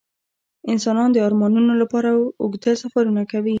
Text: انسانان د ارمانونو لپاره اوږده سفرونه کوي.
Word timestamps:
انسانان 0.71 1.09
د 1.13 1.17
ارمانونو 1.27 1.73
لپاره 1.81 2.09
اوږده 2.41 2.71
سفرونه 2.81 3.21
کوي. 3.31 3.49